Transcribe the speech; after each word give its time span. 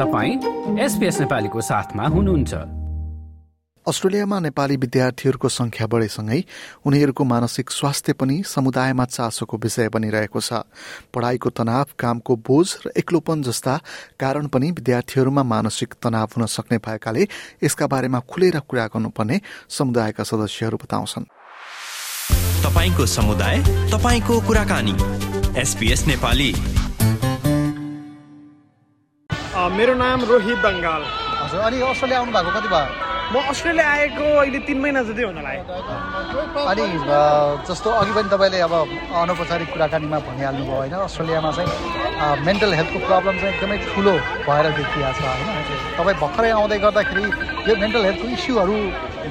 तपाईँ 0.00 0.80
एसपिएस 0.80 1.20
नेपालीको 1.20 1.60
साथमा 1.60 2.04
हुनुहुन्छ। 2.08 2.52
अस्ट्रेलियामा 3.86 4.38
नेपाली 4.40 4.76
विद्यार्थीहरूको 4.76 5.48
संख्या 5.48 5.86
बढेसँगै 5.86 6.40
उनीहरूको 6.86 7.24
मानसिक 7.24 7.70
स्वास्थ्य 7.70 8.12
पनि 8.12 8.42
समुदायमा 8.46 9.04
चासोको 9.04 9.56
विषय 9.56 9.88
बनिरहेको 9.88 10.40
छ। 10.40 10.64
पढ़ाईको 11.12 11.50
तनाव 11.50 11.86
कामको 11.98 12.36
बोझ 12.36 12.68
र 12.86 12.92
एक्लोपन 12.96 13.42
जस्ता 13.42 13.76
कारण 14.20 14.46
पनि 14.46 14.70
विद्यार्थीहरूमा 14.70 15.42
मानसिक 15.42 15.94
तनाव 16.02 16.28
हुन 16.36 16.46
सक्ने 16.46 16.78
भएकाले 16.78 17.28
यसका 17.64 17.86
बारेमा 17.86 18.20
खुलेर 18.24 18.58
कुरा 18.64 18.86
गर्नुपर्ने 18.86 19.40
समुदायका 19.68 20.24
सदस्यहरू 20.24 20.76
बताउँछन्। 20.76 21.28
तपाईँको 22.64 23.06
समुदाय 23.06 23.56
तपाईँको 23.92 24.40
कुराकानी। 24.40 24.94
एसपीएस 25.60 26.06
नेपाली। 26.06 26.54
मेरो 29.68 29.94
नाम 29.94 30.24
रोहित 30.24 30.58
बङ्गाल। 30.64 31.02
हजुर 31.42 31.60
अनि 31.60 31.76
अस्ट्रेलिया 31.80 32.18
आउनु 32.20 32.32
भएको 32.32 32.50
कति 32.56 32.68
भयो? 32.72 32.88
म 33.32 33.34
अस्ट्रेलिया 33.50 33.86
आएको 33.90 34.24
अहिले 34.40 34.58
तिन 34.66 34.78
महिना 34.80 35.02
जति 35.08 35.22
हुन 35.22 35.38
लाग्यो। 35.46 36.64
अनि 36.70 36.84
जस्तो 37.68 37.88
अघि 38.00 38.12
पनि 38.16 38.28
तपाईँले 38.32 38.60
अब 38.66 38.74
अनौपचारिक 39.22 39.68
कुराकानीमा 39.72 40.18
भनिहाल्नु 40.28 40.64
भयो 40.64 40.76
होइन? 40.80 40.94
अस्ट्रेलियामा 41.06 41.50
चाहिँ 41.56 41.70
मेन्टल 42.46 42.70
हेल्थको 42.78 42.98
प्रब्लम 43.06 43.34
चाहिँ 43.40 43.54
एकदमै 43.54 43.76
ठुलो 43.90 44.14
भएर 44.48 44.66
देखिएको 44.78 45.12
छ 45.14 45.22
होइन? 45.28 45.48
तपाईँ 45.98 46.16
भर्खरै 46.22 46.50
आउँदै 46.58 46.78
गर्दाखेरि 46.84 47.24
यो 47.68 47.74
मेन्टल 47.82 48.02
हेल्थको 48.08 48.26
इस्युहरू 48.36 48.76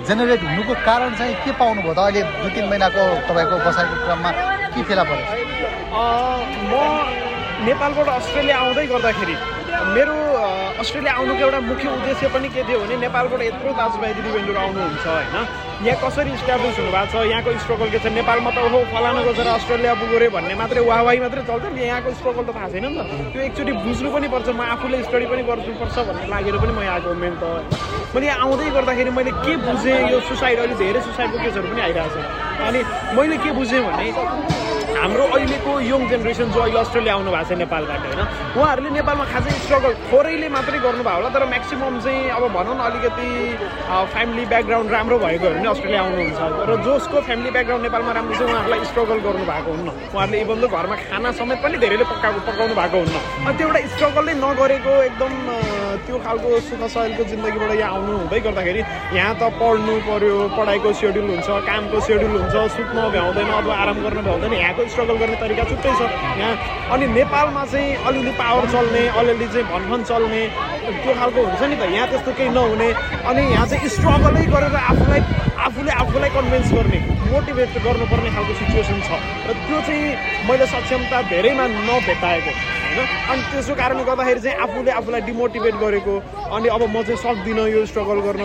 जेनेरेट 0.07 0.41
हुनुको 0.47 0.73
कारण 0.87 1.09
चाहिँ 1.19 1.35
के 1.43 1.51
पाउनुभयो 1.59 1.93
त? 1.93 1.99
अहिले 1.99 2.21
दुई 2.39 2.51
तिन 2.55 2.65
महिनाको 2.71 3.03
तपाईँको 3.29 3.55
बसाइको 3.67 3.95
क्रममा 4.05 4.31
के 4.73 4.81
फेला 4.87 5.03
पऱ्यो 5.09 5.25
म 6.71 6.73
नेपालबाट 7.67 8.07
अस्ट्रेलिया 8.07 8.57
आउँदै 8.63 8.85
गर्दाखेरि 8.93 9.35
मेरो 9.79 10.15
अस्ट्रेलिया 10.81 11.13
आउनुको 11.13 11.43
एउटा 11.43 11.59
मुख्य 11.71 11.87
उद्देश्य 11.89 12.27
पनि 12.35 12.49
के 12.51 12.63
थियो 12.67 12.79
भने 12.79 12.95
नेपालबाट 12.99 13.41
यत्रो 13.41 13.71
दाजुभाइ 13.79 14.13
दिदीबहिनीहरू 14.13 14.59
आउनुहुन्छ 14.59 15.05
होइन। 15.07 15.35
यहाँ 15.87 15.97
कसरी 16.03 16.31
इस्टाब्लिस 16.35 16.75
हुनुभएको 16.79 17.07
छ 17.11 17.15
यहाँको 17.31 17.49
स्ट्रगल 17.63 17.89
के 17.89 17.99
छ 18.03 18.11
नेपालमा 18.19 18.51
त 18.51 18.57
ओहो 18.67 18.79
फलानु 18.91 19.21
गएर 19.23 19.47
अस्ट्रेलिया 19.47 19.93
पुग्यो 19.99 20.17
अरे 20.19 20.27
भन्ने 20.35 20.55
मात्रै 20.61 20.81
वाहवाही 20.83 21.19
मात्रै 21.23 21.41
चल्छ 21.49 21.65
नि। 21.71 21.81
यहाँको 21.87 22.09
स्ट्रगल 22.19 22.43
त 22.43 22.51
थाहा 22.55 22.67
छैन 22.75 22.85
नि 22.85 22.99
त। 22.99 23.01
त्यो 23.31 23.41
एकचोटि 23.47 23.73
बुझ्नु 23.87 24.09
पनि 24.15 24.27
पर्छ 24.35 24.47
म 24.51 24.61
आफूले 24.75 24.97
स्टडी 25.07 25.25
पनि 25.31 25.41
गर्नुपर्छ 25.47 25.95
भन्ने 26.07 26.25
लागेर 26.33 26.55
पनि 26.59 26.73
म 26.75 26.79
आएको 26.83 27.09
मेन 27.23 27.33
त। 27.39 27.43
मैले 28.13 28.25
यहाँ 28.27 28.39
आउँदै 28.43 28.69
गर्दाखेरि 28.75 29.11
मैले 29.15 29.31
के 29.47 29.53
बुझेँ 29.63 29.99
यो 30.11 30.19
सुसाइड 30.27 30.57
अहिले 30.59 30.75
धेरै 30.83 31.01
सुसाइडको 31.07 31.37
केसहरू 31.43 31.67
पनि 31.71 31.81
आइरहेको 31.87 32.19
छ। 32.19 32.27
अनि 32.67 32.79
मैले 33.15 33.37
के 33.43 33.49
बुझेँ 33.55 33.81
भने 33.87 34.07
हाम्रो 34.97 35.25
अहिलेको 35.35 35.71
यङ 35.91 36.01
जेनेरेसन 36.09 36.47
जो 36.53 36.59
अहिले 36.59 36.79
अस्ट्रेलिया 36.79 37.13
आउनु 37.15 37.31
भएको 37.31 37.49
छ 37.49 37.57
नेपालबाट 37.63 38.01
होइन? 38.09 38.21
उहाँहरूले 38.57 38.89
नेपालमा 38.99 39.25
खासै 39.33 39.51
स्ट्रगल 39.63 39.93
थोरैले 40.09 40.47
मात्रै 40.55 40.79
गर्नुभयो 40.85 41.15
होला 41.19 41.29
तर 41.35 41.43
म्याक्सिमम् 41.53 41.99
चाहिँ 42.05 42.29
अब 42.37 42.43
भनौँ 42.57 42.75
न 42.75 42.81
अलिकति 42.89 43.27
फ्यामिली 44.13 44.43
ब्याकग्राउन्ड 44.53 44.89
राम्रो 44.97 45.17
भएकोहरू 45.25 45.59
नै 45.63 45.69
अस्ट्रेलिया 45.73 46.01
आउनुहुन्छ। 46.03 46.39
र 46.69 46.71
जसको 46.87 47.17
फ्यामिली 47.27 47.49
ब्याकग्राउन्ड 47.55 47.83
नेपालमा 47.87 48.11
राम्रो 48.17 48.33
छ 48.39 48.41
उहाँहरूलाई 48.49 48.79
स्ट्रगल 48.91 49.19
गर्नु 49.25 49.45
भएको 49.51 49.69
हुन्न। 49.75 49.89
उहाँहरूले 50.13 50.41
इभन 50.43 50.57
त 50.59 50.65
घरमा 50.73 50.95
खाना 51.09 51.29
समेत 51.39 51.59
पनि 51.63 51.77
धेरैले 51.83 52.05
पकाएको 52.11 52.39
पकाउनु 52.49 52.73
भएको 52.81 52.97
हुन्न। 53.03 53.15
अनि 53.47 53.55
त्यो 53.57 53.67
एउटा 53.69 53.79
स्ट्रगलै 53.93 54.33
नगरेको 54.45 54.93
एकदम 55.09 55.33
त्यो 56.05 56.17
खालको 56.25 56.47
सुख 56.69 56.81
सहेलको 56.95 57.23
जिन्दगीबाट 57.31 57.71
यहाँ 57.79 57.91
आउनु 57.93 58.11
हुँदै 58.19 58.39
गर्दाखेरि 58.47 58.81
यहाँ 59.19 59.33
त 59.39 59.43
पढ्नु 59.59 59.93
पऱ्यो 60.07 60.35
पढाइको 60.57 60.89
सेड्युल 60.99 61.27
हुन्छ 61.29 61.49
कामको 61.69 61.97
सेड्युल 62.07 62.33
हुन्छ 62.39 62.55
सुत्न 62.75 62.97
भ्याउँदैन 63.15 63.49
अथवा 63.59 63.73
आराम 63.83 63.97
गर्न 64.03 64.19
भ्याउँदैन 64.27 64.53
यहाँको 64.53 64.78
स्ट्रगल 64.87 65.17
गर्ने 65.17 65.35
तरिका 65.35 65.63
छुट्टै 65.65 65.93
छ 65.95 66.07
यहाँ। 66.35 66.57
अनि 66.89 67.07
नेपालमा 67.07 67.65
चाहिँ 67.65 67.95
अलिअलि 68.07 68.31
पावर 68.39 68.65
चल्ने 68.69 69.07
अलिअलि 69.19 69.47
चाहिँ 69.47 69.65
भनभन 69.67 70.03
चल्ने 70.03 70.41
त्यो 71.03 71.13
खालको 71.13 71.39
हुन्छ 71.43 71.61
नि 71.63 71.75
त। 71.75 71.83
यहाँ 71.91 72.07
त्यस्तो 72.07 72.31
केही 72.33 72.49
नहुने। 72.49 72.89
अनि 73.27 73.41
यहाँ 73.51 73.65
चाहिँ 73.67 73.89
स्ट्रगलै 73.89 74.45
गरेर 74.47 74.75
आफूलाई 74.75 75.21
आफूले 75.59 75.91
आफूलाई 75.91 76.29
कन्भिन्स 76.29 76.71
गर्ने 76.73 76.99
मोटिभेट 77.21 77.77
गर्नुपर्ने 77.77 78.29
खालको 78.31 78.53
सिचुएसन 78.53 79.01
छ। 79.01 79.19
र 79.43 79.53
त्यो 79.67 79.81
चाहिँ 79.81 80.17
मैले 80.47 80.65
सक्षमता 80.65 81.21
धेरैमा 81.27 81.65
नभेटाएको 81.67 82.51
होइन? 82.51 82.99
अनि 83.27 83.41
त्यसो 83.51 83.75
कारणले 83.75 84.03
गर्दाखेरि 84.07 84.39
चाहिँ 84.39 84.57
आफूले 84.65 84.91
आफूलाई 84.91 85.21
डिमोटिभेट 85.27 85.75
गरेको। 85.83 86.15
अनि 86.55 86.67
अब 86.69 86.81
म 86.87 87.03
चाहिँ 87.03 87.19
सक्दिनँ 87.19 87.67
यो 87.69 87.85
स्ट्रगल 87.85 88.19
गर्न। 88.23 88.43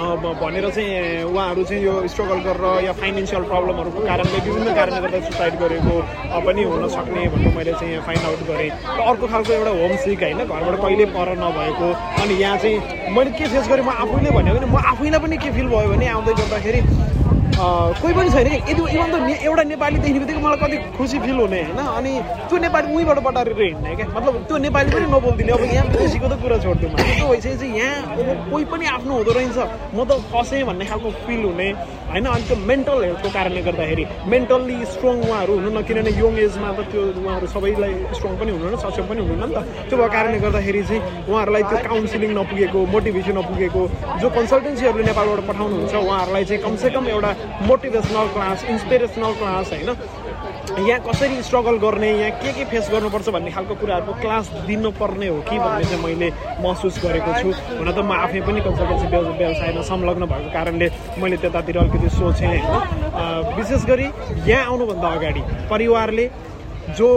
भनेर 0.00 0.68
चाहिँ 0.70 1.22
उहाँहरू 1.28 1.62
चाहिँ 1.64 1.82
यो 1.84 1.92
स्ट्रगल 2.08 2.38
गरेर 2.40 2.84
या 2.84 2.92
फाइनेन्सियल 3.00 3.42
प्रब्लमहरूको 3.44 4.00
कारणले 4.00 4.38
विभिन्न 4.40 4.72
कारणले 4.74 5.00
गर्दा 5.00 5.20
सुसाइड 5.28 5.54
गरेको 5.60 5.94
पनि 6.40 6.62
हुन 6.64 6.88
सक्ने 6.88 7.28
भनेर 7.28 7.52
मैले 7.52 7.74
चाहिँ 7.76 8.00
फाइन्ड 8.08 8.24
आउट 8.26 8.40
गरेँ। 8.48 8.70
र 8.96 9.00
अर्को 9.04 9.26
खालको 9.28 9.52
एउटा 9.52 9.70
होम 9.76 9.96
सिक 10.00 10.22
होइन 10.24 10.40
घरबाट 10.48 10.80
कहिले 10.80 11.04
पर 11.12 11.36
नभएको। 11.36 11.88
अनि 12.16 12.34
यहाँ 12.40 12.56
चाहिँ 12.56 12.80
मैले 13.12 13.30
के 13.36 13.44
फेस 13.52 13.68
गरेँ 13.68 13.84
म 13.84 13.90
आफैले 13.92 14.30
भने 14.32 14.50
म 14.72 14.76
आफैलाई 14.80 15.20
पनि 15.20 15.36
के 15.36 15.50
फिल 15.52 15.68
भयो 15.68 15.88
भने 15.92 16.06
आउँदै 16.16 16.32
गर्दाखेरि 16.40 16.80
कोही 17.60 18.14
पनि 18.14 18.30
छैन 18.30 18.48
कि 18.48 18.72
यदि 18.72 18.82
इभन 18.90 19.10
त 19.12 19.44
एउटा 19.44 19.62
नेपाली 19.64 19.98
देख्ने 19.98 20.18
बित्तिकै 20.18 20.40
मलाई 20.40 20.58
कति 20.58 20.76
खुसी 20.96 21.18
फिल 21.20 21.36
हुने 21.36 21.60
होइन 21.62 21.80
अनि 21.90 22.12
त्यो 22.48 22.58
नेपाली 22.58 22.94
उहीँबाट 22.94 23.18
बटारेर 23.20 23.60
हिँड्ने 23.60 23.94
क्या 23.96 24.06
मतलब 24.08 24.34
त्यो 24.48 24.56
नेपाली 24.64 24.90
पनि 24.90 25.06
नबोलिदिने 25.12 25.52
अब 25.52 25.64
यहाँ 25.68 25.86
विदेशीको 25.86 26.28
त 26.28 26.40
कुरा 26.40 26.58
छोडिदिउँ 26.64 26.92
त्यो 26.96 27.28
भइसकेपछि 27.28 27.68
यहाँ 27.76 28.16
अब 28.16 28.50
कोही 28.50 28.64
पनि 28.64 28.86
आफ्नो 28.88 29.12
हुँदो 29.12 29.32
रहेछ 29.32 29.58
म 29.92 29.98
त 30.02 30.10
फसेँ 30.32 30.62
भन्ने 30.64 30.84
खालको 30.86 31.10
फिल 31.20 31.44
हुने 31.44 31.68
होइन 32.10 32.24
अनि 32.26 32.44
त्यो 32.48 32.56
मेन्टल 32.64 33.04
हेल्थको 33.04 33.28
कारणले 33.30 33.62
गर्दाखेरि 33.62 34.04
मेन्टल्ली 34.26 34.78
स्ट्रङ 34.92 35.16
उहाँहरू 35.20 35.52
हुनु 35.58 35.70
न 35.70 35.82
किनभने 35.84 36.10
यङ 36.16 36.38
एजमा 36.40 36.72
त 36.72 36.88
त्यो 36.88 37.02
उहाँहरू 37.12 37.46
सबैलाई 37.54 37.92
स्ट्रङ 38.16 38.32
पनि 38.40 38.50
हुनु 38.56 38.66
न 38.66 38.76
सक्षम 38.80 39.04
पनि 39.12 39.20
हुनुहुन्न 39.20 39.44
नि 39.46 39.54
त 39.54 39.60
त्यो 39.84 39.96
भएको 39.98 40.08
कारणले 40.16 40.38
गर्दाखेरि 40.40 40.82
चाहिँ 40.88 41.02
उहाँहरूलाई 41.28 41.62
त्यो 41.68 41.84
काउन्सिलिङ 41.86 42.30
नपुगेको 42.40 42.86
मोटिभेसन 42.94 43.38
नपुगेको 43.38 43.82
जो 44.18 44.28
कन्सल्टेन्सीहरूले 44.38 45.04
नेपालबाट 45.06 45.40
पठाउनुहुन्छ 45.48 45.94
उहाँहरूलाई 46.00 46.44
चाहिँ 46.44 46.62
कमसेकम 46.64 47.06
एउटा 47.14 47.30
मोटिभेसनल 47.68 48.28
क्लास 48.34 48.64
इन्सपिरेसनल 48.64 49.32
क्लास 49.40 49.72
होइन? 49.72 49.90
यहाँ 50.88 51.00
कसरी 51.00 51.42
स्ट्रगल 51.42 51.76
गर्ने 51.78 52.10
यहाँ 52.10 52.30
के 52.40 52.52
के 52.52 52.64
फेस 52.70 52.88
गर्नुपर्छ 52.92 53.28
भन्ने 53.28 53.50
खालको 53.50 53.74
कुराहरूको 53.74 54.12
क्लास 54.20 54.50
दिनुपर्ने 54.66 55.28
हो 55.28 55.40
कि 55.48 55.58
भन्ने 55.58 55.84
चाहिँ 55.84 56.02
मैले 56.04 56.30
महसुस 56.60 57.00
गरेको 57.04 57.32
छु। 57.40 57.48
हुन 57.78 57.92
त 57.92 57.98
म 58.00 58.12
आफै 58.12 58.40
पनि 58.46 58.60
कन्सल्टेन्सी 58.66 59.06
व्यवसायमा 59.38 59.82
संलग्न 59.90 60.26
भएको 60.32 60.50
कारणले 60.52 60.90
मैले 61.18 61.36
त्यतातिर 61.42 61.78
अलिकति 61.78 62.08
सोचेँ 62.16 62.48
होइन? 62.48 62.66
विशेष 63.56 63.84
गरी 63.86 64.06
यहाँ 64.50 64.64
आउनुभन्दा 64.64 65.08
अगाडि 65.08 65.42
परिवारले 65.70 66.24
जो 66.98 67.08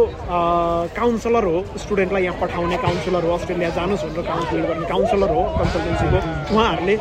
काउन्सलर 0.97 1.43
हो 1.43 1.63
स्टुडेन्टलाई 1.83 2.23
यहाँ 2.23 2.37
पठाउने 2.41 2.77
काउन्सिलर 2.77 3.23
हो 3.25 3.33
अस्ट्रेलिया 3.33 3.69
जानुहोस् 3.77 4.03
भनेर 4.05 4.25
काउन्सिलिङ 4.27 4.65
गर्ने 4.67 4.87
काउन्सिलर 4.87 5.29
हो 5.37 5.43
कन्सल्टेन्सीको 5.59 6.19
उहाँहरूले 6.55 6.95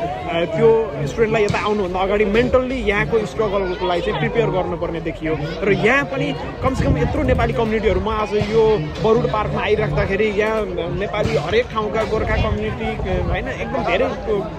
त्यो 0.55 0.69
स्टुडेन्टलाई 1.11 1.45
यता 1.45 1.59
आउनुभन्दा 1.69 2.01
अगाडि 2.07 2.25
मेन्टल्ली 2.37 2.79
यहाँको 2.89 3.25
स्ट्रगललाई 3.33 4.01
चाहिँ 4.01 4.19
प्रिपेयर 4.21 4.51
गर्नुपर्ने 4.57 5.01
देखियो। 5.09 5.35
र 5.69 5.73
यहाँ 5.87 6.05
पनि 6.13 6.27
कमसेकम 6.63 6.97
यत्रो 7.03 7.23
नेपाली 7.33 7.53
कम्युनिटीहरू 7.61 8.01
म 8.01 8.09
आज 8.23 8.35
यो 8.53 8.63
बरुड 9.05 9.27
पार्कमा 9.33 9.63
आइराख्दाखेरि 9.63 10.29
यहाँ 10.41 10.61
नेपाली 11.03 11.37
हरेक 11.47 11.67
ठाउँका 11.73 12.03
गोर्खा 12.13 12.37
कम्युनिटी 12.47 12.89
होइन 13.31 13.49
एकदम 13.49 13.83
धेरै 13.91 14.07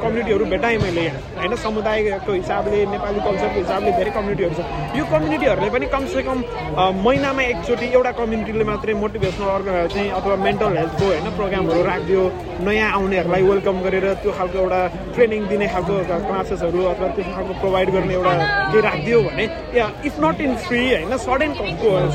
कम्युनिटीहरू 0.04 0.46
भेटाएँ 0.54 0.78
मैले 0.84 1.08
होइन 1.40 1.56
समुदायको 1.66 2.32
हिसाबले 2.34 2.86
नेपाली 2.94 3.20
कल्चरको 3.28 3.60
हिसाबले 3.60 3.92
धेरै 3.98 4.12
कम्युनिटीहरू 4.18 4.54
छ। 4.54 4.98
यो 4.98 5.04
कम्युनिटीहरूले 5.14 5.70
पनि 5.76 5.86
कमसेकम 5.96 6.38
महिनामा 7.04 7.42
एकचोटि 7.44 7.86
एउटा 7.94 8.03
कम्युनिटीले 8.12 8.64
मात्रै 8.64 8.94
मोटिभेसनल 8.94 9.50
अर्ग 9.56 9.68
चाहिँ 9.94 10.10
अथवा 10.20 10.36
मेन्टल 10.46 10.78
हेल्थको 10.78 11.06
होइन 11.06 11.30
प्रोग्रामहरू 11.38 11.82
राखिदियो 11.84 12.22
नयाँ 12.68 12.90
आउनेहरूलाई 12.98 13.42
वेलकम 13.44 13.82
गरेर 13.84 14.06
त्यो 14.24 14.32
खालको 14.38 14.58
एउटा 14.60 14.82
ट्रेनिङ 15.14 15.48
दिने 15.48 15.68
खालको 15.74 15.94
क्लासेसहरू 16.28 16.80
अथवा 16.94 17.08
त्यो 17.16 17.24
खालको 17.36 17.54
प्रोभाइड 17.62 17.90
गर्ने 17.96 18.14
एउटा 18.14 18.34
केही 18.72 18.82
राखिदियो 18.88 19.22
भने 19.28 19.46
या 19.80 19.86
इफ 20.06 20.16
नट 20.24 20.42
इन 20.42 20.56
फ्री 20.66 20.82
होइन 20.94 21.18
सडन 21.26 21.52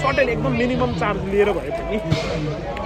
सडन 0.02 0.28
एकदम 0.28 0.52
मिनिमम 0.62 0.92
चार्ज 1.00 1.24
लिएर 1.34 1.50
भए 1.58 1.70
पनि 1.78 1.98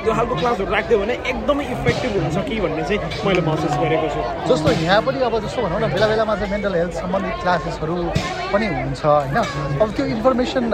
त्यो 0.02 0.12
खालको 0.14 0.34
क्लासहरू 0.34 0.72
राखिदियो 0.72 0.98
भने 1.00 1.14
एकदमै 1.32 1.64
इफेक्टिभ 1.74 2.12
हुन्छ 2.22 2.36
कि 2.48 2.60
भन्ने 2.60 2.84
चाहिँ 2.88 3.26
मैले 3.26 3.40
महसुस 3.48 3.74
गरेको 3.82 4.08
छु। 4.14 4.20
जस्तो 4.50 4.70
यहाँ 4.82 5.00
पनि 5.06 5.20
अब 5.28 5.38
जस्तो 5.44 5.62
भनौँ 5.62 5.80
न 5.80 5.92
बेला 5.94 6.06
बेलामा 6.12 6.34
चाहिँ 6.36 6.50
मेन्टल 6.52 6.74
हेल्थ 6.74 6.94
सम्बन्धित 7.02 7.34
क्लासेसहरू 7.42 7.96
पनि 8.52 8.66
हुन्छ 8.66 9.04
होइन? 9.04 9.36
अब 9.82 9.88
त्यो 9.96 10.04
इन्फर्मेसन 10.14 10.64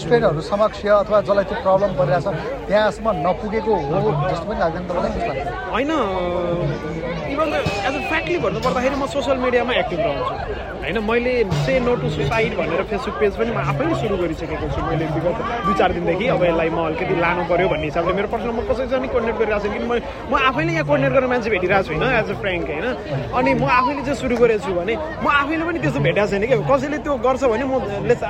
स्टुडेन्टहरू 0.00 0.40
समक्ष 0.52 0.80
अथवा 0.86 1.20
जसलाई 1.20 1.43
त्यो 1.48 1.56
प्रब्लम 1.64 1.90
परिरहेछ 1.98 2.26
त्यहाँसम्म 2.68 3.08
नपुगेको 3.26 3.72
हो 3.88 3.96
जस्तो 4.28 4.44
पनि 4.48 4.58
लाग्दैन 4.60 4.84
तपाईँलाई। 4.88 5.36
होइन 5.72 5.90
एज 7.34 7.94
अ 7.94 8.00
फ्याक्टली 8.08 8.38
भन्नुपर्दाखेरि 8.38 8.96
म 8.96 9.06
सोसियल 9.14 9.38
मिडियामा 9.44 9.72
एक्टिभ 9.74 10.00
रहन्छु 10.00 10.62
होइन 10.84 10.98
मैले 11.04 11.32
से 11.64 11.78
नो 11.80 11.94
टु 11.96 12.08
सुसाइड 12.14 12.56
भनेर 12.56 12.82
फेसबुक 12.90 13.14
पेज 13.20 13.36
पनि 13.36 13.50
म 13.50 13.58
आफैले 13.64 13.94
सुरु 14.00 14.16
गरिसकेको 14.16 14.66
छु 14.74 14.80
मैले 14.84 15.06
विगत 15.14 15.38
दुई 15.64 15.74
चार 15.74 15.92
दिनदेखि। 15.92 16.26
अब 16.34 16.44
यसलाई 16.44 16.70
म 16.70 16.78
अलिकति 16.84 17.14
लानु 17.20 17.44
पऱ्यो 17.50 17.68
भन्ने 17.68 17.86
हिसाबले 17.88 18.12
मेरो 18.14 18.28
पर्सनल 18.28 18.52
म 18.52 18.60
कसैसँग 18.68 19.02
नि 19.02 19.08
कोर्डिनेट 19.08 19.36
गरिरहेको 19.40 19.64
छु 19.64 19.72
किन 19.72 19.84
म 20.30 20.34
आफैले 20.48 20.72
यहाँ 20.72 20.86
कोर्डिनेट 20.86 21.12
गर्ने 21.14 21.28
मान्छे 21.32 21.50
भेटिरहेको 21.54 21.84
छुइनँ 21.88 22.08
एज 22.20 22.30
अ 22.30 22.36
फ्रेङ्क 22.42 22.68
होइन? 22.70 22.86
अनि 23.32 23.50
म 23.54 23.64
आफैले 23.64 24.02
चाहिँ 24.04 24.18
सुरु 24.20 24.36
गरेको 24.36 24.64
छु 24.66 24.72
भने 24.76 24.94
म 25.24 25.26
आफैले 25.40 25.64
पनि 25.64 25.78
त्यस्तो 25.84 26.00
भेटाएको 26.04 26.30
छैन 26.30 26.44
कि 26.52 26.56
कसैले 26.68 26.98
त्यो 27.00 27.16
गर्छ 27.24 27.42
भने 27.52 27.64
म 27.64 27.74
लेट्स 28.08 28.22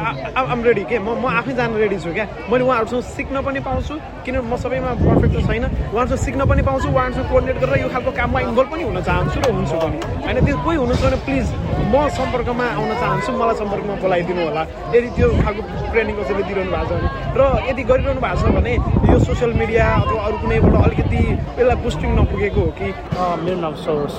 आम 0.55 0.63
रेडी 0.69 0.85
के? 0.91 0.99
म 0.99 1.19
म 1.19 1.27
आफै 1.43 1.53
जानु 1.59 1.75
रेडी 1.83 1.99
छु 2.07 2.15
क्या। 2.15 2.27
मैले 2.51 2.65
उहाँहरूसँग 2.65 3.03
सिक्न 3.19 3.43
पनि 3.43 3.61
पाउँछु 3.67 3.95
किन 4.25 4.37
म 4.47 4.57
सबैमा 4.63 4.95
पर्फेक्ट 5.03 5.35
छैन। 5.51 5.65
उहाँहरूसँग 5.91 6.23
सिक्न 6.23 6.41
पनि 6.47 6.63
पाउँछु 6.71 6.89
उहाँहरूसँग 6.89 7.27
कोर्डिनेट 7.35 7.57
गरेर 7.63 7.83
यो 7.83 7.89
खालको 7.91 8.11
काममा 8.15 8.39
इन्भल्भ 8.47 8.71
पनि 8.71 8.83
हुन 8.95 9.03
चाहन्छु 9.03 9.39
र 9.43 9.51
हुन्छु 9.51 9.77
पनि। 9.83 9.99
होइन 10.25 10.39
त्यो 10.47 10.57
कोही 10.65 10.77
हुनुहुन्छ 10.79 11.03
भने 11.05 11.19
प्लिज 11.27 11.47
म 11.91 11.95
सम्पर्कमा 12.15 12.67
आउन 12.79 12.91
चाहन्छु 13.03 13.31
मलाई 13.35 13.57
सम्पर्कमा 13.61 13.95
बोलाइदिनु 14.03 14.43
होला। 14.47 14.63
यदि 14.95 15.09
त्यो 15.17 15.29
खालको 15.43 15.63
ट्रेनिङ 15.93 16.15
कसैले 16.19 16.43
दिइरहनु 16.49 16.71
भएको 16.75 16.87
छ 16.87 17.03
भने 17.03 17.09
र 17.39 17.43
यदि 17.71 17.83
गरिरहनु 17.91 18.21
भएको 18.25 18.39
छ 18.39 18.55
भने 18.55 18.73
यो 19.11 19.19
सोसियल 19.27 19.53
मिडिया 19.61 19.85
अथवा 19.99 20.21
अरू 20.27 20.37
कुनैबाट 20.43 20.75
अलिकति 20.87 21.21
यसलाई 21.59 21.77
बुस्टिङ 21.85 22.11
नपुगेको 22.19 22.61
हो 22.61 22.71
कि? 22.79 22.89
मेरो 23.45 23.59
नाम 23.65 23.75
सरोज 23.83 24.15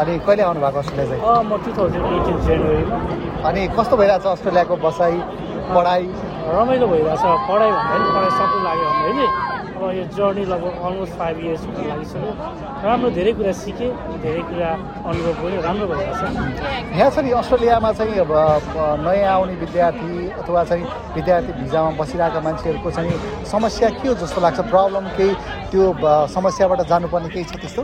अनि 0.00 0.12
कहिले 0.26 0.42
आउनु 0.48 0.60
भएको 0.64 0.78
अस्ट्रेलिया 0.84 1.16
चाहिँ 1.20 1.44
म 1.44 1.52
टु 1.64 1.70
थाउजन्ड 1.76 2.06
एटिन 2.16 2.36
जनवरीमा 2.46 2.98
अनि 3.48 3.60
कस्तो 3.76 3.94
भइरहेछ 4.00 4.26
अस्ट्रेलियाको 4.32 4.76
बसाइ 4.86 5.14
पढाइ? 5.76 6.02
रमाइलो 6.46 6.86
भइरहेछ 6.86 7.22
पढाइ 7.48 7.70
भन्दा 7.76 7.92
पनि 7.92 8.06
पढाइ 8.14 8.30
सक्नु 8.38 8.58
लाग्यो 8.66 8.90
भने 9.02 9.26
अब 9.76 9.82
यो 9.96 10.04
जर्नी 10.16 10.44
लगभग 10.50 10.74
अलमोस्ट 10.86 11.14
फाइभ 11.20 11.36
इयर्स 11.44 11.62
हुन 11.66 11.74
लागिसक्यो। 11.88 12.30
राम्रो 12.84 13.08
धेरै 13.16 13.32
कुरा 13.38 13.52
सिकेँ 13.60 13.90
धेरै 14.24 14.42
कुरा 14.48 14.70
अनुभव 15.04 15.32
भयो 15.42 15.60
राम्रो 15.66 15.86
भइरहेछ। 15.90 16.20
यहाँ 16.96 17.22
नि 17.22 17.30
अस्ट्रेलियामा 17.40 17.90
चाहिँ 17.98 18.16
अब 18.24 18.32
नयाँ 19.04 19.32
आउने 19.34 19.54
विद्यार्थी 19.62 20.12
अथवा 20.40 20.64
चाहिँ 20.70 20.84
विद्यार्थी 21.16 21.52
भिजामा 21.60 21.90
बसिरहेका 22.00 22.40
मान्छेहरूको 22.46 22.90
चाहिँ 22.96 23.44
समस्या 23.52 23.88
के 24.00 24.08
हो 24.08 24.14
जस्तो 24.24 24.40
लाग्छ? 24.40 24.60
प्रब्लम 24.72 25.04
केही 25.18 25.32
त्यो 25.70 25.82
समस्याबाट 26.32 26.80
जानुपर्ने 26.88 27.28
केही 27.34 27.44
छ 27.44 27.60
त्यस्तो? 27.60 27.82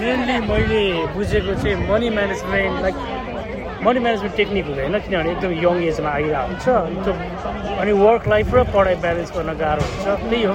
मेनली 0.00 0.36
मैले 0.48 0.82
बुझेको 1.12 1.52
चाहिँ 1.60 1.76
money 1.90 2.08
management 2.16 2.80
like 2.82 2.96
money 3.84 3.98
management 4.04 4.36
technique 4.36 4.64
हुँदैन 4.66 4.98
किनभने 5.00 5.30
एकदम 5.32 5.52
यङ 5.64 5.76
एजमा 5.88 6.10
आइरहेको 6.10 6.72
हुन्छ। 7.00 7.16
अनि 7.80 7.92
वर्क 8.04 8.28
लाइफ 8.28 8.48
र 8.54 8.62
पढाइ 8.76 8.96
ब्यालेन्स 9.04 9.30
गर्न 9.36 9.50
गाह्रो 9.56 9.82
हुन्छ। 9.88 10.06
त्यही 10.30 10.42
हो 10.44 10.54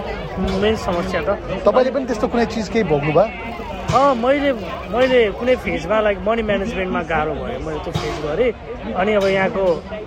मेन 0.62 0.76
समस्या 0.86 1.22
त। 1.26 1.30
तपाईँले 1.66 1.92
पनि 1.96 2.06
त्यस्तो 2.06 2.28
कुनै 2.30 2.46
चिज 2.54 2.70
केही 2.70 2.84
भोग्नुभयो? 2.86 3.26
मैले 3.94 4.52
मैले 4.94 5.20
कुनै 5.40 5.56
फेजमा 5.64 6.00
लाइक 6.02 6.18
मनी 6.28 6.42
म्यानेजमेन्टमा 6.50 7.02
गाह्रो 7.12 7.34
भयो 7.38 7.60
मैले 7.66 7.80
त्यो 7.86 7.92
फेज 7.94 8.16
गरेँ। 8.26 8.52
अनि 8.98 9.12
अब 9.14 9.26
यहाँको 9.26 9.64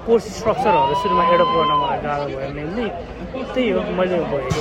कोर्स 0.06 0.24
स्ट्रक्चरहरू 0.38 0.94
सुरुमा 1.02 1.24
एडप्ट 1.34 1.52
गर्न 1.56 1.72
मलाई 1.82 2.00
गाह्रो 2.02 2.26
भयो 2.28 2.48
मेनली 2.58 2.86
त्यही 3.54 3.70
हो 3.70 3.80
मैले 3.98 4.18
भएको 4.30 4.58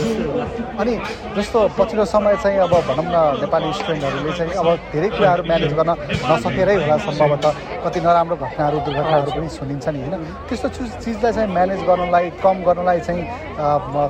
अनि 0.82 0.94
जस्तो 1.36 1.60
पछिल्लो 1.78 2.06
समय 2.14 2.36
चाहिँ 2.44 2.60
अब 2.66 2.74
भनौँ 2.88 3.06
न 3.08 3.18
नेपाली 3.42 3.74
स्टुडेन्टहरूले 3.80 4.32
चाहिँ 4.38 4.54
अब 4.62 4.68
धेरै 4.94 5.10
कुराहरू 5.18 5.44
म्यानेज 5.50 5.74
गर्न 5.80 5.92
नसकेरै 6.30 6.76
होला 6.82 6.98
सम्भवतः। 7.08 7.52
कति 7.84 8.00
नराम्रो 8.06 8.36
घटनाहरू 8.38 8.78
दुर्घटनाहरू 8.86 9.32
पनि 9.38 9.50
सुनिन्छ 9.58 9.88
नि 9.88 10.00
होइन? 10.04 10.16
त्यस्तो 10.48 10.68
चिजलाई 11.04 11.32
चाहिँ 11.34 11.50
म्यानेज 11.58 11.82
गर्नलाई 11.90 12.26
कम 12.44 12.58
गर्नलाई 12.68 13.00
चाहिँ 13.08 13.24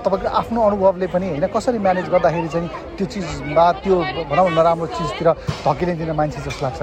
तपाईँको 0.06 0.28
आफ्नो 0.42 0.60
अनुभवले 0.68 1.08
पनि 1.16 1.28
होइन? 1.30 1.46
कसरी 1.56 1.80
म्यानेज 1.86 2.08
गर्दाखेरि 2.14 2.50
चाहिँ 2.54 2.70
त्यो 2.98 3.06
चिजमा 3.14 3.66
त्यो 3.84 3.96
भनौँ 4.32 4.50
नराम्रो 4.58 4.88
चिजतिर 4.98 5.28
धकिलिँदैन 5.66 6.12
मान्छे 6.20 6.40
जस्तो 6.48 6.62
लाग्छ। 6.66 6.82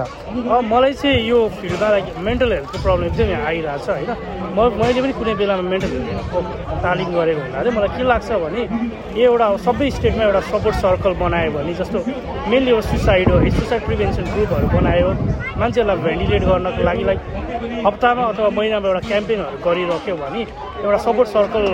मलाई 0.72 0.92
चाहिँ 1.00 1.18
यो 1.30 1.38
फिल्डमा 1.60 1.88
मेन्टल 2.26 2.52
हेल्थको 2.52 2.76
प्रब्लम 2.84 3.08
चाहिँ 3.16 3.34
आइरहेको 3.50 3.84
छ 3.84 3.88
होइन? 3.94 4.10
म 4.54 4.58
मैले 4.80 5.00
पनि 5.02 5.12
कुनै 5.18 5.34
बेलामा 5.40 5.64
मेन्टल 5.72 5.90
हेल्थको 6.08 6.38
तालिम 6.84 7.08
गरेको 7.16 7.42
चाहिँ 7.52 7.72
मलाई 7.76 7.90
के 7.96 8.02
लाग्छ 8.12 8.28
भने 8.44 8.62
एउटा 9.24 9.46
सबै 9.66 9.90
स्टेटमा 9.96 10.22
एउटा 10.24 10.40
सपोर्ट 10.50 10.76
सर्कल 10.84 11.12
बनायो 11.24 11.50
भने 11.56 11.74
जस्तो 11.80 11.98
मेनली 12.50 12.70
अब 12.74 12.80
सुसाइड 12.90 13.28
हो 13.30 13.36
सुसाइड 13.58 13.82
प्रिभेन्सन 13.88 14.24
ग्रुपहरू 14.34 14.66
बनायो 14.78 15.08
मान्छेहरूलाई 15.60 15.98
भेन्टिलेट 16.06 16.42
गर्नको 16.50 16.82
लागि 16.88 17.04
लाइक 17.10 17.20
हप्तामा 17.84 18.22
अथवा 18.32 18.48
महिनामा 18.56 18.88
एउटा 18.88 19.00
क्याम्पेनहरू 19.08 19.56
गरिराख्यो 19.66 20.14
भने 20.16 20.40
एउटा 20.84 20.98
सपोर्ट 21.06 21.28
सर्कल 21.36 21.64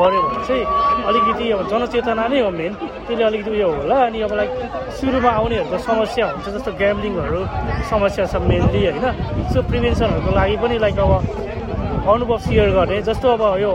गऱ्यो 0.00 0.20
भने 0.26 0.42
चाहिँ 0.48 0.64
अलिकति 1.08 1.44
अब 1.50 1.60
जनचेतना 1.70 2.26
नै 2.30 2.40
हो 2.46 2.50
मेन। 2.58 2.72
त्यसले 3.06 3.24
अलिकति 3.30 3.50
उयो 3.50 3.68
होला 3.74 3.96
अनि 4.06 4.18
अब 4.26 4.32
लाइक 4.38 4.50
सुरुमा 4.98 5.30
आउनेहरूको 5.38 5.78
समस्या 5.88 6.26
हुन्छ 6.30 6.46
जस्तो 6.54 6.70
ग्याम्लिङहरू 6.80 7.40
समस्या 7.90 8.24
छ 8.32 8.34
मेनली 8.50 8.80
होइन? 8.86 9.06
सो 9.52 9.58
प्रिभेन्सनहरूको 9.70 10.30
लागि 10.38 10.56
पनि 10.62 10.76
लाइक 10.84 10.98
अब 11.04 11.12
अनुभव 12.06 12.38
सेयर 12.46 12.70
गर्ने 12.78 13.02
जस्तो 13.08 13.26
अब 13.34 13.42
यो 13.58 13.72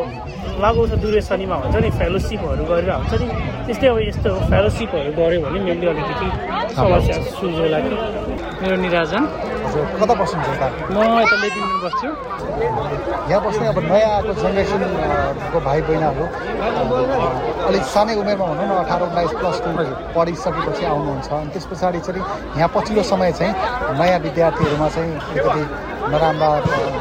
लागु 0.64 0.82
छ 0.88 0.94
दुरेसनीमा 1.04 1.56
हुन्छ 1.64 1.76
नि 1.84 1.90
फेलोसिपहरू 2.00 2.64
गरेर 2.72 2.92
हुन्छ 3.02 3.14
नि 3.22 3.28
त्यस्तै 3.68 3.88
अब 3.92 3.98
यस्तो 4.08 4.32
फेलोसिपहरू 4.52 5.12
गऱ्यो 5.20 5.40
भने 5.44 5.60
मेनली 5.68 5.88
अलिकति 5.92 6.28
समस्या 6.80 7.16
सुल्झो 7.40 7.66
लाग्यो 7.76 7.98
मेरो 8.62 8.76
निराजन। 8.84 9.24
कता 9.64 10.14
बस्नुहुन्छ 10.22 10.62
म 10.92 10.98
यता 11.24 11.36
लेटिङमा 11.44 11.78
बस्छु। 11.84 12.10
यहाँ 13.30 13.42
बस्ने 13.46 13.66
अब 13.72 13.80
नयाँ 13.80 14.10
आएको 14.16 14.34
जेनेरेसनको 14.42 15.60
भाइ 15.68 15.80
बहिनीहरू 15.88 16.26
अलिक 17.68 17.84
सानै 17.94 18.14
उमेरमा 18.22 18.46
भनौँ 18.52 18.68
न 18.68 18.72
अठार 18.84 19.02
उन्नाइस 19.08 19.32
प्लस 19.40 19.58
टू 19.64 19.70
पढिसकेपछि 20.16 20.84
आउनुहुन्छ। 20.92 21.28
अनि 21.32 21.50
त्यस 21.54 21.66
पछाडि 21.72 22.00
चाहिँ 22.06 22.24
यहाँ 22.60 22.70
पछिल्लो 22.76 23.04
समय 23.12 23.32
चाहिँ 23.40 23.54
नयाँ 24.00 24.20
विद्यार्थीहरूमा 24.26 24.88
चाहिँ 24.96 25.12
अलिकति 25.32 25.64
नराम्रा 26.12 26.50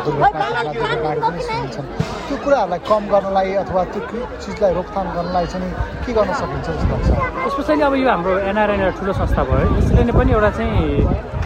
दुर्घटना 0.05 0.73
दुर्घटनाहरू 0.73 1.21
पनि 1.27 1.41
सुनिन्छन्। 1.47 1.87
त्यो 2.33 2.41
कुराहरूलाई 2.45 2.81
कम 2.89 3.03
गर्नलाई 3.13 3.53
अथवा 3.61 3.83
त्यो 3.93 4.25
चिजलाई 4.41 4.73
रोकथाम 4.73 5.07
गर्नलाई 5.17 5.47
चाहिँ 5.53 5.69
के 6.01 6.13
गर्न 6.17 6.33
सकिन्छ 6.41 6.69
जस्तो 6.73 6.89
लाग्छ? 6.89 7.11
स्पेसली 7.53 7.83
अब 7.85 7.95
यो 8.01 8.09
हाम्रो 8.09 8.33
एनआरएन 8.49 8.81
एउटा 8.81 8.97
ठुलो 8.97 9.13
संस्था 9.21 9.43
भयो 9.53 9.69
यसले 9.77 10.03
नै 10.09 10.13
पनि 10.17 10.33
एउटा 10.33 10.51
चाहिँ 10.57 10.81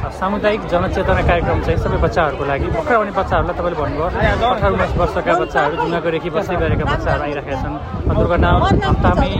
सामुदायिक 0.07 0.63
जनचेतना 0.71 1.23
कार्यक्रम 1.27 1.59
चाहिँ 1.67 1.79
सबै 1.83 1.99
बच्चाहरूको 2.07 2.45
लागि 2.47 2.67
भर्खर 2.71 2.95
आउने 2.95 3.13
बच्चाहरूलाई 3.19 3.55
तपाईँले 3.59 3.79
भन्नुभयो 3.83 4.47
अठार 4.47 4.71
उन्नाइस 4.71 4.95
वर्षका 5.03 5.33
बच्चाहरू 5.43 5.75
जुङ्गाको 5.83 6.31
बस्दै 6.37 6.57
गरेका 6.63 6.85
बच्चाहरू 6.95 7.23
आइरहेका 7.27 7.57
छन्। 7.63 7.75
दुर्घटना 8.07 8.49
हप्तामै 8.87 9.31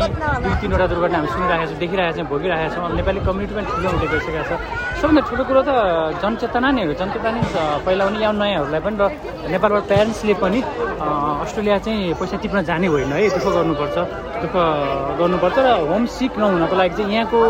दुई 0.43 0.55
तिनवटा 0.61 0.87
दुर्घटना 0.91 1.17
हामी 1.19 1.29
सुनिरहेका 1.31 1.67
छौँ 1.71 1.79
देखिरहेका 1.83 2.13
छौँ 2.19 2.27
भोगिरहेका 2.27 2.69
छौँ। 2.75 2.91
नेपाली 2.99 3.21
कम्युनिटी 3.27 3.55
पनि 3.55 3.67
ठुलो 3.71 3.89
हुँदै 3.95 4.09
गइसकेको 4.13 4.45
छ। 4.51 4.53
सबभन्दा 4.99 5.23
ठुलो 5.31 5.43
कुरो 5.49 5.61
त 5.63 5.71
जनचेतना 6.23 6.69
नै 6.75 6.83
हो। 6.89 6.93
जनचेतना 7.01 7.31
नै 7.31 7.41
पहिला 7.87 8.03
पनि 8.07 8.19
यहाँ 8.27 8.35
नयाँहरूलाई 8.35 8.83
पनि 8.87 8.97
र 8.99 9.05
नेपालबाट 9.55 9.85
प्यारेन्ट्सले 9.87 10.35
पनि 10.43 10.59
अस्ट्रेलिया 11.45 11.79
चाहिँ 11.85 12.15
पैसा 12.21 12.37
टिप्न 12.43 12.63
जाने 12.65 12.87
होइन 12.87 13.13
है 13.13 13.29
दुःख 13.35 13.47
गर्नुपर्छ। 13.57 13.97
दुःख 14.43 14.55
गर्नुपर्छ 15.21 15.57
र 15.59 15.69
होम 15.91 16.07
सिक 16.17 16.33
नहुनको 16.39 16.77
लागि 16.77 16.95
चाहिँ 16.97 17.15
यहाँको 17.15 17.41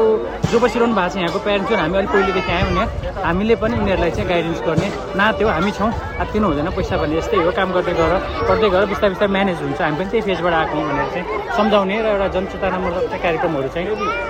जो 0.51 0.59
बसिरहनु 0.61 0.95
भएको 0.95 1.11
छ 1.13 1.17
यहाँको 1.17 1.39
प्यारेन्ट्स 1.47 1.71
जुन 1.71 1.79
हामी 1.79 1.97
अलिक 1.99 2.11
पहिलेदेखि 2.11 2.53
आयौँ 2.53 2.71
यहाँ। 2.77 2.87
हामीले 3.27 3.55
पनि 3.63 3.75
उनीहरूलाई 3.81 4.11
चाहिँ 4.17 4.29
गाइडेन्स 4.31 4.61
गर्ने 4.67 4.89
नाते 5.19 5.45
हो 5.45 5.51
हामी 5.51 5.71
छौँ। 5.79 5.91
आत्तिनु 6.23 6.47
हुँदैन 6.47 6.71
पैसा 6.77 6.97
भने 6.97 7.15
यस्तै 7.19 7.37
हो 7.47 7.51
काम 7.59 7.69
गर्दै 7.77 7.95
गर 8.01 8.13
गर्दै 8.49 8.69
गर 8.75 8.83
बिस्तारै 8.93 9.11
बिस्तारै 9.15 9.33
म्यानेज 9.37 9.59
हुन्छ। 9.67 9.81
हामी 9.81 9.97
पनि 9.99 10.09
त्यही 10.11 10.23
फेजबाट 10.29 10.55
आएको 10.61 10.75
भनेर 10.89 11.09
चाहिँ 11.15 11.27
सम्झाउने 11.57 11.97
र 12.03 12.07
एउटा 12.07 12.27
जनचेतनामूलक 12.35 13.05
चाहिँ 13.11 13.23
कार्यक्रमहरू 13.23 13.69
चाहिँ 13.75 13.87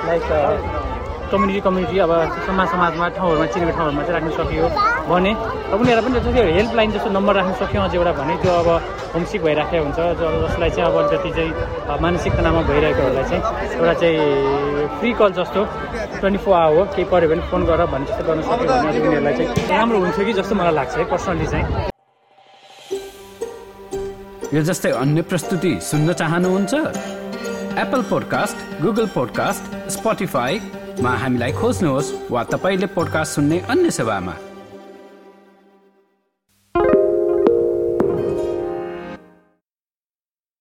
लाइक 0.08 0.24
कम्युनिटी 1.32 1.60
कम्युनिटी 1.66 1.98
अब 2.06 2.12
समाज 2.46 2.68
समाजमा 2.70 3.06
ठाउँहरूमा 3.18 3.46
चिनेको 3.52 3.72
ठाउँहरूमा 3.76 4.02
चाहिँ 4.06 4.14
राख्नु 4.16 4.30
सकियो। 4.38 4.64
भने 5.08 5.32
अब 5.72 5.80
उनीहरूलाई 5.80 6.04
पनि 6.04 6.14
जस्तो 6.18 6.30
हेल्पलाइन 6.56 6.90
जस्तो 6.92 7.10
नम्बर 7.16 7.34
राख्नु 7.38 7.54
सक्यो 7.62 7.80
अझै 7.86 7.96
एउटा 7.98 8.12
भने 8.18 8.34
त्यो 8.42 8.52
अब 8.60 8.68
होमसिक 9.14 9.40
भइराखेको 9.46 9.84
हुन्छ। 9.84 9.98
जसलाई 10.20 10.70
चाहिँ 10.70 10.86
अब 10.90 10.96
अलिकति 11.00 11.30
चाहिँ 11.36 11.52
मानसिक 12.02 12.32
तनावमा 12.36 12.62
भइरहेकोहरूलाई 12.70 13.24
चाहिँ 13.30 13.42
एउटा 13.78 13.94
चाहिँ 14.00 14.18
फ्री 14.98 15.10
कल 15.20 15.30
जस्तो 15.38 15.60
ट्वेन्टी 16.20 16.40
फोर 16.44 16.54
आवर 16.56 16.84
केही 16.94 17.04
पऱ्यो 17.10 17.28
भने 17.30 17.42
फोन 17.50 17.60
गर 17.66 17.80
भन्ने 17.92 18.06
जस्तो 18.06 18.22
गर्न 18.28 18.40
सक्यो 18.42 18.66
भने 18.66 18.98
उनीहरूलाई 19.06 19.34
चाहिँ 19.36 19.68
राम्रो 19.70 19.98
हुन्थ्यो 20.04 20.24
कि 20.26 20.32
जस्तो 20.38 20.54
मलाई 20.54 20.74
लाग्छ 20.78 20.96
है 20.96 21.04
पर्सनली 21.10 21.46
चाहिँ। 21.52 21.66
यो 24.54 24.62
जस्तै 24.62 24.90
अन्य 25.02 25.22
प्रस्तुति 25.30 25.72
सुन्न 25.90 26.12
चाहनुहुन्छ? 26.20 26.74
एप्पल 27.82 28.02
पोडकास्ट 28.10 28.56
गुगल 28.82 29.06
पोडकास्ट 29.14 29.62
स्पोटिफाईमा 29.96 31.12
हामीलाई 31.22 31.52
खोज्नुहोस् 31.60 32.12
वा 32.30 32.42
तपाईँले 32.52 32.86
पोडकास्ट 32.96 33.34
सुन्ने 33.34 33.58
अन्य 33.70 33.90
सेवामा। 34.00 34.34